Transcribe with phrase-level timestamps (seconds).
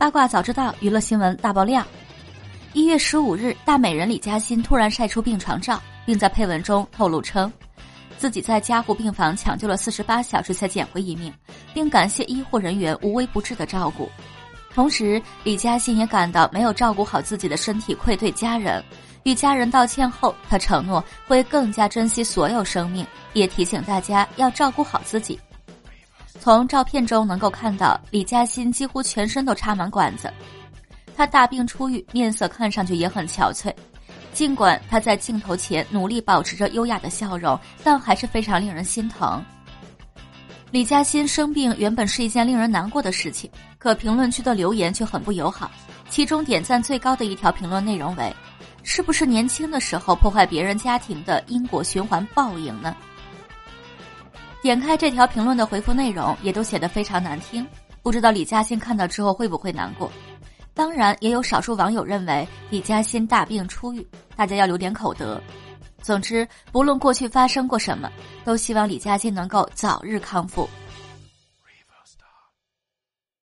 [0.00, 1.86] 八卦早知道，娱乐新闻大爆料。
[2.72, 7.52] 一月十五日，大美人李嘉欣突然晒出病床照，并在配文中透露称，
[8.16, 11.30] 自己在加护病房抢救了四十八小时才捡回一命，
[11.74, 14.08] 并感谢医护人员无微不至的照顾。
[14.72, 18.82] 同时，李嘉欣也感到没有照顾好自己的身体，愧对家人。
[19.24, 25.38] 与家人道歉后，她承诺会更加珍惜所有生命，也提醒大家要照顾好自己。
[26.40, 30.32] 从照片中能够看到，李嘉欣几乎全身都插满管子，
[31.14, 33.70] 她大病初愈，面色看上去也很憔悴。
[34.32, 39.44] 尽管她在镜头前努力保持着优雅的笑容，但还是非常令人心疼。
[40.70, 45.70] 李嘉欣生病原本是一件令人难过的事情，可评论区的留言却很不友好。
[46.08, 48.34] 其中点赞最高的一条评论内容为
[48.82, 52.96] ：“是不是年轻的时候破坏别人家庭的因果循环报应呢？”
[54.62, 57.66] 点开这条评论的回复内容，也都写得非常难听。
[58.02, 60.10] 不知道李嘉欣看到之后会不会难过？
[60.74, 65.40] 当然，也有少数网友认为李嘉欣大病初愈，大家要留点口德。
[66.02, 68.10] 总之，不论过去发生过什么，
[68.44, 70.68] 都希望李嘉欣能够早日康复。